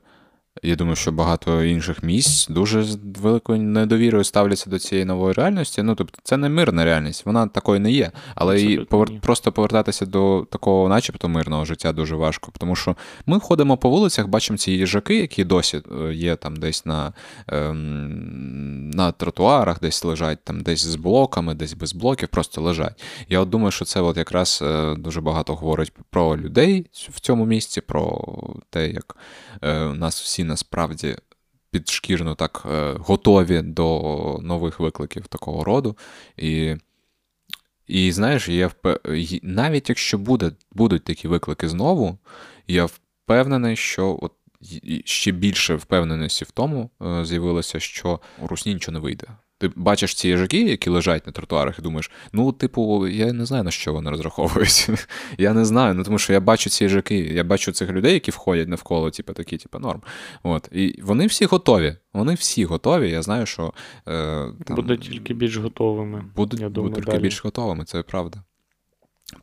[0.63, 5.83] я думаю, що багато інших місць дуже з великою недовірою ставляться до цієї нової реальності.
[5.83, 8.11] Ну, тобто, це не мирна реальність, вона такою не є.
[8.35, 9.21] Але і повер...
[9.21, 12.53] просто повертатися до такого, начебто, мирного життя дуже важко.
[12.59, 16.87] Тому що ми ходимо по вулицях, бачимо ці їжаки, які досі е, є там десь
[16.87, 17.13] на
[17.49, 23.03] ем, на тротуарах, десь лежать, там десь з блоками, десь без блоків, просто лежать.
[23.29, 27.47] Я от думаю, що це от якраз е, дуже багато говорить про людей в цьому
[27.47, 28.25] місці, про
[28.71, 29.17] те, як
[29.63, 31.17] е, нас всі насправді
[31.71, 35.97] підшкірно так е, готові до нових викликів такого роду.
[36.37, 36.77] І
[37.87, 38.87] і знаєш, я вп...
[39.43, 42.19] навіть якщо буде, будуть такі виклики знову,
[42.67, 44.33] я впевнений, що от
[45.05, 49.27] ще більше впевненості в тому е, з'явилося, що у Русні нічого не вийде.
[49.61, 53.65] Ти бачиш ці їжаки, які лежать на тротуарах, і думаєш, ну, типу, я не знаю,
[53.65, 54.91] на що вони розраховують.
[55.39, 58.31] Я не знаю, ну тому що я бачу ці їжаки, я бачу цих людей, які
[58.31, 60.03] входять навколо, типу, такі, типу, норм.
[60.43, 60.69] От.
[60.73, 61.97] І вони всі готові.
[62.13, 63.11] Вони всі готові.
[63.11, 63.73] Я знаю, що.
[64.09, 66.25] Е, там, Будуть тільки більш готовими.
[66.37, 68.43] Будуть, я думаю, будуть тільки більш готовими, це правда.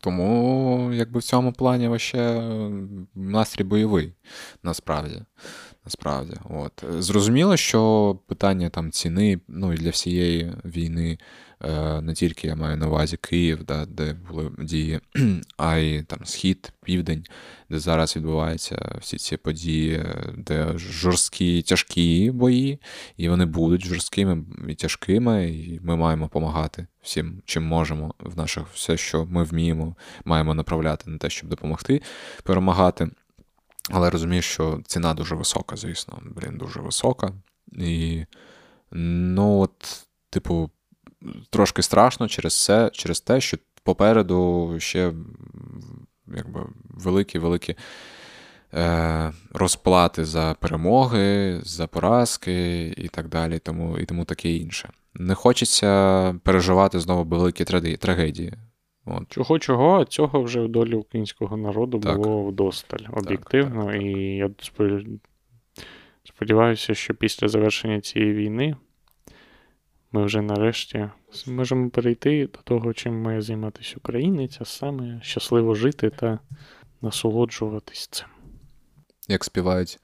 [0.02, 2.42] Тому, якби в цьому плані ваще
[3.16, 4.14] настрій бойовий,
[4.64, 5.22] насправді.
[5.86, 11.18] Насправді, от зрозуміло, що питання там ціни, ну і для всієї війни,
[11.62, 15.00] е, не тільки я маю на увазі Київ, да, де були дії,
[15.58, 17.26] а й там Схід, Південь,
[17.70, 20.04] де зараз відбуваються всі ці події,
[20.38, 22.80] де жорсткі тяжкі бої,
[23.18, 28.68] і вони будуть жорсткими і тяжкими, і ми маємо допомагати всім, чим можемо в наших
[28.74, 29.96] все, що ми вміємо,
[30.26, 32.02] маємо направляти на те, щоб допомогти
[32.44, 33.10] перемагати.
[33.90, 36.20] Але розумію, що ціна дуже висока, звісно.
[36.26, 37.32] Блін, дуже висока.
[37.72, 38.26] І,
[38.92, 40.70] ну, от, типу,
[41.50, 45.14] трошки страшно через це, через те, що попереду ще
[46.36, 47.76] якби, великі-великі
[48.74, 54.90] е, розплати за перемоги, за поразки і так далі, тому, і тому таке інше.
[55.14, 57.66] Не хочеться переживати знову великі
[57.98, 58.54] трагедії.
[59.06, 59.24] От.
[59.30, 62.18] Чого, чого, а цього вже в долі українського народу так.
[62.18, 63.84] було вдосталь об'єктивно.
[63.84, 64.50] Так, так, і я
[66.24, 68.76] сподіваюся, що після завершення цієї війни
[70.12, 76.10] ми вже нарешті зможемо перейти до того, чим має займатися українець, а саме щасливо жити
[76.10, 76.40] та
[77.02, 78.28] насолоджуватись цим.
[79.28, 80.00] Як співають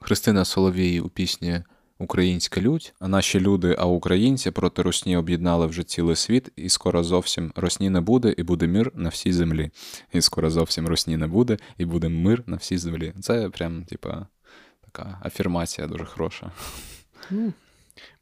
[0.00, 1.62] Христина Соловій у пісні
[1.98, 7.04] Українська лють, а наші люди, а українці проти русні об'єднали вже цілий світ, і скоро
[7.04, 9.70] зовсім росні не буде, і буде мир на всій землі.
[10.12, 13.12] І скоро зовсім русні не буде, і буде мир на всій землі.
[13.20, 14.26] Це прям, типа,
[14.80, 16.50] така афірмація дуже хороша.
[17.30, 17.52] Ну,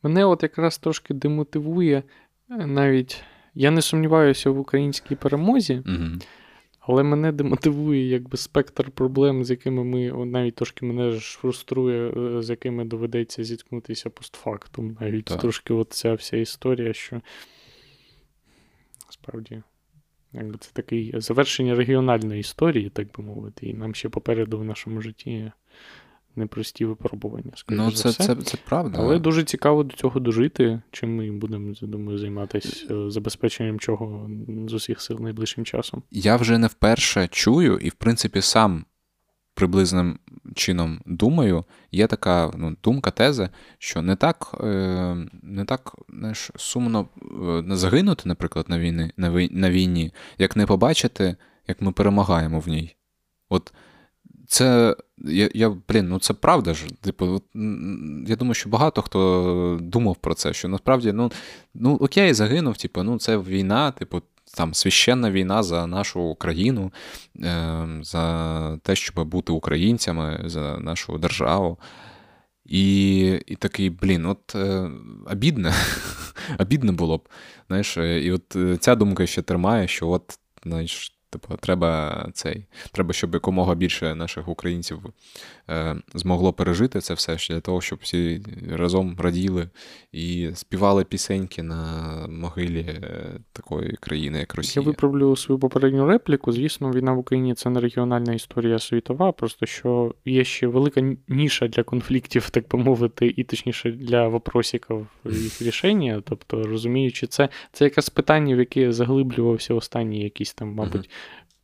[0.02, 2.02] Мене от якраз трошки демотивує
[2.50, 3.22] е, навіть.
[3.54, 5.82] Я не сумніваюся в українській перемозі.
[5.86, 6.18] Угу.
[6.86, 12.42] Але мене демотивує якби спектр проблем, з якими ми навіть трошки мене ж фруструє, е,
[12.42, 14.96] з якими доведеться зіткнутися постфактум.
[15.00, 15.40] Навіть так.
[15.40, 17.20] трошки от ця вся історія, що
[19.08, 19.62] справді,
[20.32, 25.00] якби це такий завершення регіональної історії, так би мовити, і нам ще попереду в нашому
[25.00, 25.52] житті
[26.36, 27.52] непрості випробування.
[27.68, 28.98] Ну, це, це, це, це правда.
[29.00, 34.30] Але дуже цікаво до цього дожити, чим ми будемо думаю, займатися е, забезпеченням чого
[34.68, 36.02] з усіх сил найближчим часом.
[36.10, 38.84] Я вже не вперше чую, і, в принципі, сам
[39.54, 40.18] приблизним
[40.54, 47.08] чином думаю, є така ну, думка, теза, що не так е, не так знаєш, сумно
[47.68, 49.10] загинути, наприклад, на війні,
[49.50, 51.36] на війні, як не побачити,
[51.68, 52.96] як ми перемагаємо в ній.
[53.48, 53.72] От
[54.46, 56.86] це я, я, блін, ну це правда ж.
[57.00, 57.42] Типу,
[58.26, 61.32] я думаю, що багато хто думав про це, що насправді, ну
[61.74, 64.22] ну окей, загинув, типу, ну це війна, типу,
[64.56, 66.92] там священна війна за нашу країну,
[67.40, 71.78] е, за те, щоб бути українцями, за нашу державу.
[72.64, 74.90] І і такий, блін, от е,
[75.30, 75.74] обідне,
[76.58, 77.28] обідне було б.
[77.68, 83.12] Знаєш, І от е, ця думка ще тримає, що от, знаєш, Типу, треба цей, треба,
[83.12, 84.98] щоб якомога більше наших українців
[85.70, 89.68] е, змогло пережити це все для того, щоб всі разом раділи
[90.12, 94.82] і співали пісеньки на могилі е, такої країни, як Росія.
[94.82, 96.52] Я виправлю свою попередню репліку.
[96.52, 101.68] Звісно, війна в Україні це не регіональна історія світова, просто що є ще велика ніша
[101.68, 106.22] для конфліктів, так би мовити, і точніше для вопросиків їх рішення.
[106.24, 111.10] Тобто, розуміючи, це це якраз питання, в яке заглиблювався останні якісь там, мабуть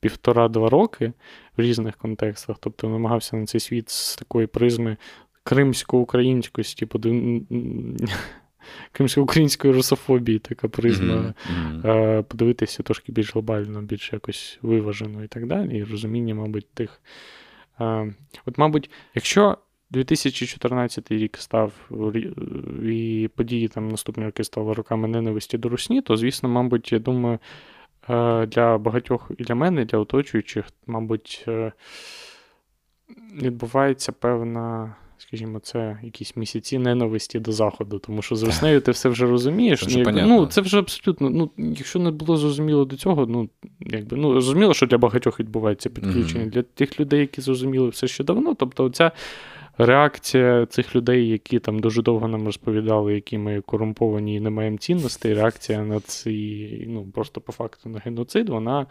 [0.01, 1.13] півтора-два роки
[1.57, 4.97] в різних контекстах, тобто намагався на цей світ з такої призми
[5.45, 6.89] кримсько-українськості,
[8.93, 11.35] кримсько-української русофобії, така призма,
[11.85, 12.23] mm-hmm.
[12.23, 15.79] подивитися трошки більш глобально, більш якось виважено і так далі.
[15.79, 17.01] І розуміння, мабуть, тих.
[18.47, 19.59] От, мабуть, якщо
[19.91, 21.73] 2014 рік став
[22.85, 27.39] і події там наступні роки стали роками ненависті до Русні, то, звісно, мабуть, я думаю,
[27.39, 27.80] Е,
[28.49, 31.73] для багатьох і для мене, і для оточуючих, мабуть, е,
[33.43, 34.95] відбувається певна.
[35.19, 39.81] Скажімо, це якісь місяці ненависті до заходу, тому що з веснею ти все вже розумієш.
[39.81, 41.31] Це вже ну, це вже абсолютно.
[41.31, 43.49] Ну, Якщо не було зрозуміло до цього, ну
[43.81, 46.45] якби ну зрозуміло, що для багатьох відбувається підключення.
[46.45, 46.51] Mm-hmm.
[46.51, 49.13] Для тих людей, які зрозуміли все ще давно, тобто, ця
[49.87, 54.79] реакція цих людей, які там дуже довго нам розповідали, які ми корумповані і не маємо
[54.79, 58.87] цінностей, реакція на цей, ну, просто по факту на геноцид, вона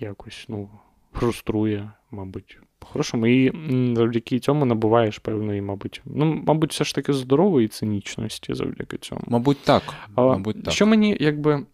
[0.00, 0.70] якось ну,
[1.12, 2.58] фруструє, мабуть.
[2.78, 3.52] По-хорошому, і
[3.96, 9.22] завдяки цьому набуваєш певної, мабуть, ну, мабуть, все ж таки здорової цинічності завдяки цьому.
[9.26, 9.82] Мабуть, так.
[10.14, 10.74] А, мабуть, так.
[10.74, 11.66] Що мені, якби.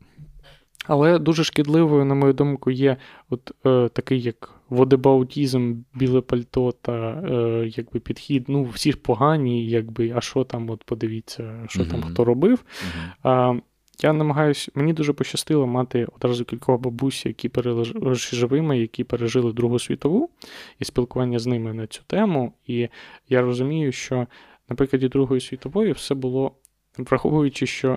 [0.87, 2.97] Але дуже шкідливою, на мою думку, є
[3.31, 8.45] от е, такий як водебаутізм, біле пальто та е, якби підхід.
[8.49, 11.91] Ну, всі ж погані, якби, а що там, от подивіться, що uh-huh.
[11.91, 12.65] там хто робив.
[12.65, 13.31] Uh-huh.
[13.31, 13.61] А,
[14.03, 19.79] я намагаюся, мені дуже пощастило мати одразу кількох бабусь, які пережили живими, які пережили Другу
[19.79, 20.31] світову,
[20.79, 22.53] і спілкування з ними на цю тему.
[22.67, 22.89] І
[23.29, 24.27] я розумію, що
[24.69, 26.53] на прикладі Другої світової все було,
[26.99, 27.97] враховуючи, що.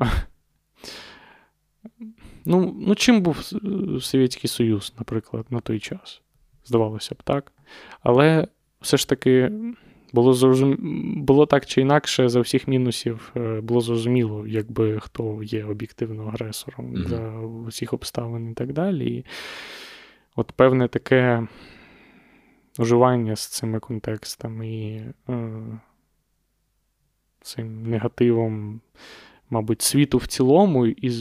[2.45, 3.37] Ну, ну чим був
[4.01, 6.21] Совєтський Союз, наприклад, на той час?
[6.65, 7.51] Здавалося б, так.
[8.01, 8.47] Але
[8.81, 9.51] все ж таки
[10.13, 10.77] було зрозум...
[11.25, 16.93] було так чи інакше, за всіх мінусів е, було зрозуміло, якби хто є об'єктивно агресором
[16.93, 17.07] mm-hmm.
[17.07, 19.15] за усіх обставин і так далі.
[19.15, 19.25] І
[20.35, 21.47] от певне таке
[22.79, 25.61] уживання з цими контекстами і е,
[27.41, 28.81] цим негативом,
[29.49, 31.11] мабуть, світу в цілому, і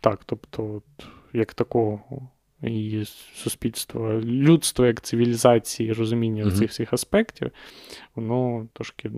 [0.00, 2.28] так, тобто, от, як такого
[2.62, 6.58] і суспільство, людство як цивілізації, розуміння mm-hmm.
[6.58, 7.50] цих всіх аспектів,
[8.14, 9.10] воно трошки.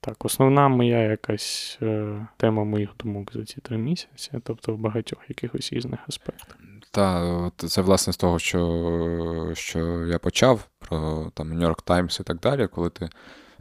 [0.00, 5.18] Так, основна моя якась е, тема моїх думок за ці три місяці, тобто в багатьох
[5.28, 6.58] якихось різних аспектах.
[6.90, 12.40] Так, це власне з того, що що я почав про там Нью-Йорк Таймс і так
[12.40, 13.08] далі, коли ти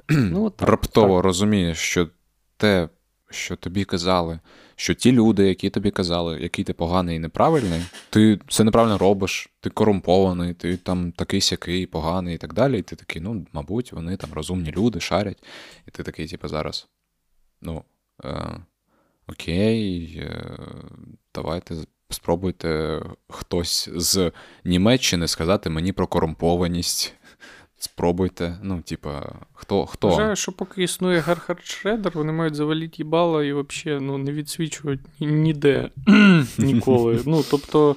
[0.10, 1.26] ну, так, раптово так.
[1.26, 2.08] розумієш, що
[2.58, 2.90] те,
[3.34, 4.40] що тобі казали,
[4.76, 9.50] що ті люди, які тобі казали, який ти поганий і неправильний, ти все неправильно робиш,
[9.60, 12.80] ти корумпований, ти там такий сякий, поганий і так далі.
[12.80, 15.44] І ти такий, ну, мабуть, вони там розумні люди, шарять.
[15.88, 16.88] І ти такий, типу, зараз.
[17.62, 17.84] Ну,
[18.26, 18.60] е,
[19.28, 20.60] окей, е,
[21.36, 21.76] давайте
[22.10, 24.32] спробуйте хтось з
[24.66, 27.14] Німеччини сказати мені про корумпованість.
[27.84, 28.58] Спробуйте.
[28.62, 29.86] Ну, типа, хто.
[29.86, 30.08] хто?
[30.08, 35.00] Вважаю, що поки існує Герхард Шредер, вони мають завалити їбало і взагалі ну, не відсвічують
[35.20, 35.90] ніде
[36.58, 37.20] ніколи.
[37.26, 37.96] Ну, тобто.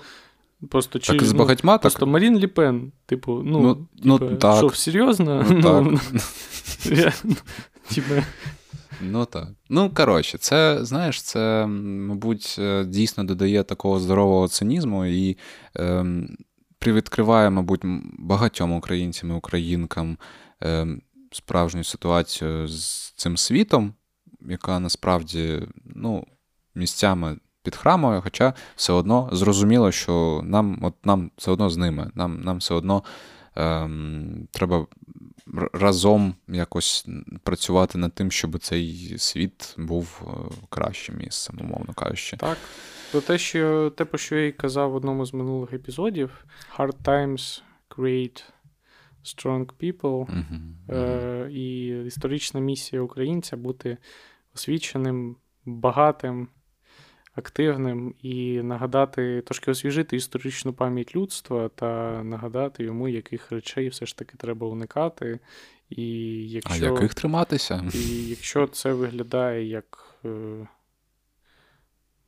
[0.70, 4.18] Просто чи, так з ну, багатьма ну, Просто Марін Ле Пен, типу, ну, ну, ну
[4.18, 4.56] типу, так.
[4.56, 5.46] що, серйозно?
[5.50, 6.00] Ну, ну,
[6.84, 7.14] так.
[7.94, 8.14] Типу.
[9.00, 9.48] Ну так.
[9.68, 15.36] Ну, коротше, це, знаєш, це, мабуть, е, дійсно додає такого здорового цинізму і.
[15.74, 16.36] Ем,
[16.78, 17.80] привідкриває, мабуть,
[18.18, 20.18] багатьом українцям і українкам
[20.62, 20.86] е,
[21.32, 23.94] справжню ситуацію з цим світом,
[24.40, 26.26] яка насправді ну,
[26.74, 32.40] місцями підхрамує, хоча все одно зрозуміло, що нам от нам все одно з ними, нам
[32.40, 33.02] нам все одно
[33.56, 33.90] е,
[34.50, 34.86] треба
[35.72, 37.06] разом якось
[37.42, 42.36] працювати над тим, щоб цей світ був е, кращим місцем, умовно кажучи.
[42.36, 42.58] Так.
[43.12, 46.44] То те, що те, про що я й казав в одному з минулих епізодів:
[46.76, 48.44] Hard times create
[49.24, 50.26] strong people.
[50.26, 50.96] Uh-huh.
[50.96, 53.96] Е, І історична місія українця бути
[54.54, 56.48] освіченим, багатим,
[57.34, 64.18] активним і нагадати, трошки освіжити історичну пам'ять людства та нагадати йому, яких речей все ж
[64.18, 65.38] таки треба уникати.
[65.90, 66.04] І
[66.48, 67.84] якщо, А яких триматися?
[67.94, 70.16] І якщо це виглядає як.
[70.24, 70.66] Е,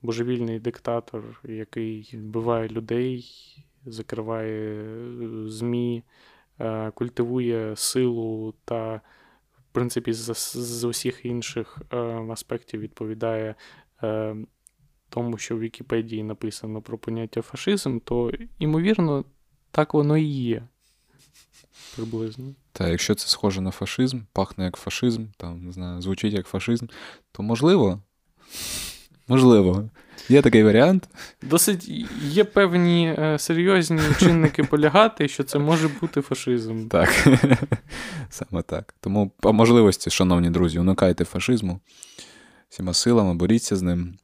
[0.03, 3.27] божевільний диктатор, який вбиває людей,
[3.87, 6.03] закриває е, ЗМІ,
[6.61, 8.95] е, культивує силу та,
[9.59, 11.97] в принципі, з, з усіх інших е,
[12.33, 13.55] аспектів відповідає
[15.09, 19.25] тому, що в Вікіпедії написано про поняття фашизм, то, ймовірно,
[19.71, 20.69] так воно і є.
[21.97, 22.55] Приблизно.
[22.73, 26.87] Та якщо це схоже на фашизм, пахне як фашизм, там, не знаю, звучить як фашизм,
[27.33, 28.03] то можливо.
[29.29, 29.89] Можливо.
[30.29, 31.09] Є такий варіант.
[31.43, 31.89] Досить
[32.23, 36.89] є певні е, серйозні чинники полягати, що це може бути фашизм.
[36.89, 37.29] Так.
[38.31, 38.95] Саме так.
[39.01, 41.81] Тому, по можливості, шановні друзі, уникайте фашизму
[42.69, 44.15] всіма силами, боріться з ним.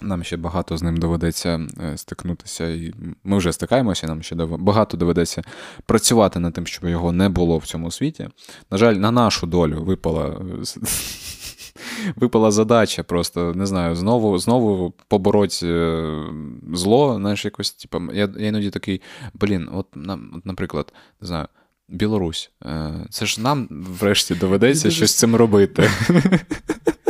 [0.00, 2.92] Нам ще багато з ним доведеться е, стикнутися, і
[3.24, 5.42] ми вже стикаємося, нам ще багато доведеться
[5.86, 8.28] працювати над тим, щоб його не було в цьому світі.
[8.70, 10.40] На жаль, на нашу долю випала
[12.16, 16.24] випала задача просто, не знаю, знову знову побороть е,
[16.72, 17.14] зло.
[17.16, 19.00] Знаєш, якось, типу, я я іноді такий,
[19.34, 19.86] блін, от,
[20.34, 21.46] от, наприклад, не знаю.
[21.88, 22.50] Білорусь.
[22.64, 25.90] Е, це ж нам врешті доведеться щось з цим робити.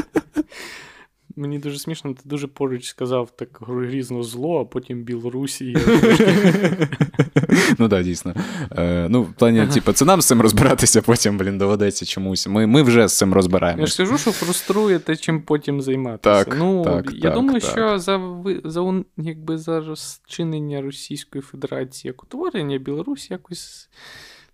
[1.36, 5.76] Мені дуже смішно, ти дуже поруч сказав так грізно зло, а потім Білорусі.
[7.78, 8.34] Ну так, дійсно.
[8.76, 12.46] Е, ну, в плані, типу, це нам з цим розбиратися, потім, блін, доведеться чомусь.
[12.46, 14.02] Ми ми вже з цим розбираємося.
[14.02, 16.44] Я ж кажу, що фруструє те, чим потім займатися.
[16.44, 18.20] Так, ну, так, Я так, думаю, що за
[18.64, 23.88] за, якби, за розчинення Російської Федерації як утворення Білорусі якось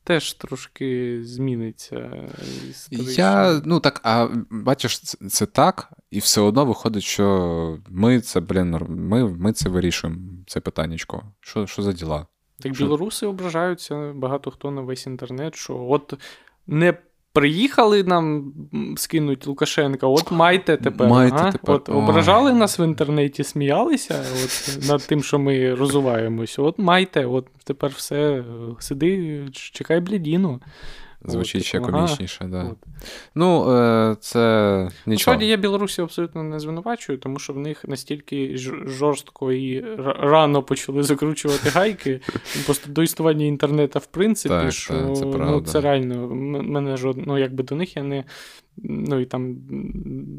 [0.09, 2.29] теж трошки зміниться.
[2.71, 3.13] Історично.
[3.23, 8.41] Я, ну так, а бачиш, це, це так, і все одно виходить, що ми це,
[8.41, 11.23] блін, ми ми це вирішуємо, це питаннячко.
[11.41, 12.27] Що що за діла?
[12.59, 12.85] Так що?
[12.85, 16.15] білоруси ображаються, багато хто на весь інтернет, що от
[16.67, 16.95] не
[17.33, 18.53] Приїхали нам
[18.97, 21.09] скинуть Лукашенка, от майте тепер.
[21.09, 21.53] Майте ага.
[21.53, 21.75] тепер.
[21.75, 26.59] От Ображали нас в інтернеті, сміялися от, над тим, що ми розуваємось.
[26.59, 28.45] От майте, от тепер все,
[28.79, 30.61] сиди, чекай блядіну.
[31.25, 32.51] Звучить ще От, комічніше, так.
[32.51, 32.63] да.
[32.65, 32.77] От.
[33.35, 34.39] Ну, е, це
[34.83, 34.93] нічого.
[35.07, 38.57] Насправді я Білорусі абсолютно не звинувачую, тому що в них настільки
[38.87, 39.85] жорстко і
[40.21, 42.21] рано почали закручувати гайки.
[42.65, 46.29] Просто до існування інтернету, в принципі, так, що так, це, ну, це реально
[46.63, 48.25] мене жодно, ну якби до них я не.
[48.83, 49.57] Ну і там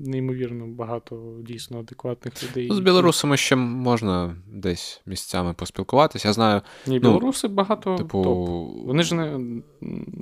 [0.05, 2.67] неймовірно багато дійсно адекватних людей.
[2.69, 6.27] Ну, З білорусами ще можна десь місцями поспілкуватися.
[6.27, 6.61] Я знаю.
[6.87, 7.95] Ні, білоруси ну, багато.
[7.95, 8.87] Типу, топ.
[8.87, 9.39] Вони ж не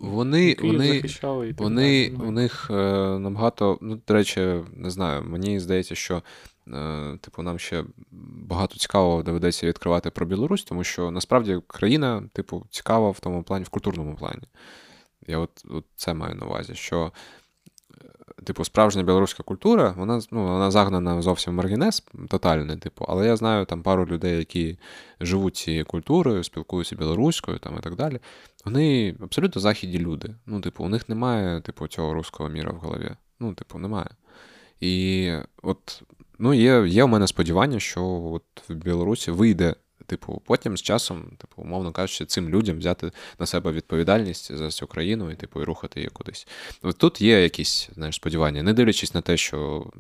[0.02, 2.28] вони, вони, захищали і так вони далі.
[2.28, 2.74] у них е,
[3.20, 4.40] набагато, ну, до речі,
[4.74, 6.22] не знаю, мені здається, що.
[7.22, 7.84] Типу, нам ще
[8.48, 13.64] багато цікавого доведеться відкривати про Білорусь, тому що насправді країна, типу, цікава в тому плані,
[13.64, 14.42] в культурному плані.
[15.28, 17.12] Я от, от це маю на увазі, що
[18.44, 23.36] типу, справжня білоруська культура, вона ну, вона загнана зовсім в маргінез тотальний, типу, але я
[23.36, 24.78] знаю там пару людей, які
[25.22, 28.20] живуть цією культурою, спілкуються білоруською там, і так далі.
[28.66, 30.36] Вони абсолютно західні люди.
[30.46, 33.12] Ну, типу, у них немає, типу, цього руського міра в голові.
[33.40, 34.10] Ну, типу, немає.
[34.80, 35.34] І
[35.64, 36.04] от
[36.40, 39.76] ну, є є у мене сподівання, що от в Білорусі вийде
[40.08, 44.88] Типу, потім з часом, типу, умовно кажучи, цим людям взяти на себе відповідальність за цю
[44.88, 46.48] країну і типу, і рухати її кудись.
[46.82, 49.92] От Тут є якісь знаєш, сподівання, не дивлячись на те, що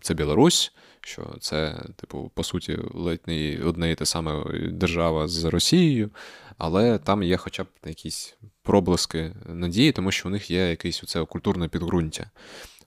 [0.00, 5.44] це Білорусь, що це, типу, по суті, ледь не одне і те саме держава з
[5.44, 6.10] Росією,
[6.58, 11.24] але там є хоча б якісь проблиски надії, тому що у них є якесь оце
[11.24, 12.30] культурне підґрунтя.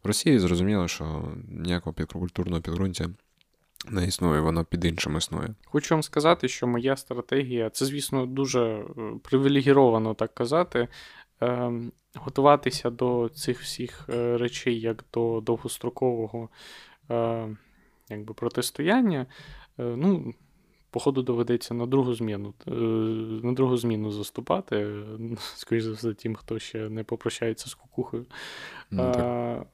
[0.03, 3.09] В Росії зрозуміло, що ніякого культурного підґрунтя
[3.89, 5.55] не існує, воно під іншим існує.
[5.65, 8.85] Хочу вам сказати, що моя стратегія, це, звісно, дуже е,
[9.23, 10.87] привілегіровано так казати.
[11.41, 11.71] Е,
[12.15, 16.49] готуватися до цих всіх е, речей як до довгострокового
[17.11, 17.49] е,
[18.09, 19.25] якби, протистояння.
[19.77, 20.33] Ну,
[20.89, 22.53] Походу, доведеться на другу зміну
[23.43, 25.03] на другу зміну заступати,
[25.55, 28.25] скоріш за все, тим, хто ще не попрощається з кукухою.
[28.91, 29.67] Ну, так.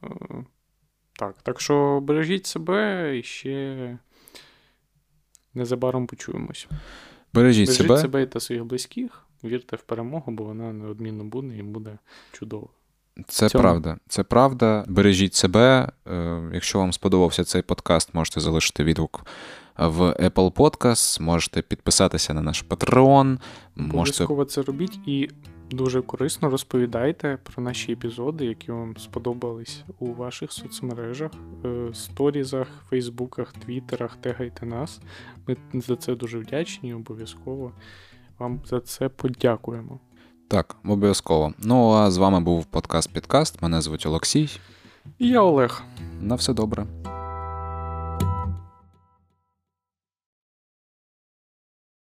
[1.16, 3.98] Так, так що бережіть себе і ще
[5.54, 6.68] незабаром почуємось.
[7.34, 7.98] Бережіть, Бережіть себе.
[7.98, 11.98] себе та своїх близьких, вірте в перемогу, бо вона неодмінно буде і буде
[12.32, 12.70] чудово.
[13.28, 13.62] Це Цьому.
[13.62, 13.98] правда.
[14.08, 14.86] Це правда.
[14.88, 15.92] Бережіть себе.
[16.08, 19.26] Е, якщо вам сподобався цей подкаст, можете залишити відгук
[19.78, 23.40] в Apple Podcast, можете підписатися на наш Patreon.
[23.78, 24.54] Обов'язково можете...
[24.54, 25.30] це робіть і
[25.72, 31.32] дуже корисно розповідайте про наші епізоди, які вам сподобались у ваших соцмережах,
[31.66, 35.00] е, сторізах, фейсбуках, твіттерах, тегайте нас.
[35.48, 37.72] Ми за це дуже вдячні, обов'язково
[38.40, 40.00] вам за це подякуємо.
[40.48, 41.54] Так, обов'язково.
[41.60, 43.62] Ну а з вами був подкаст Підкаст.
[43.62, 44.50] Мене звуть Олексій.
[45.20, 45.84] І я Олег.
[46.22, 46.86] На все добре.